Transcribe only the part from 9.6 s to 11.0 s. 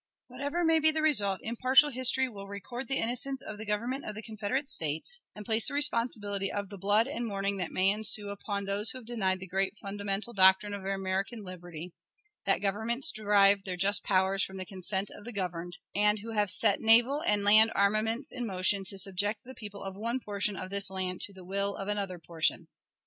fundamental doctrine of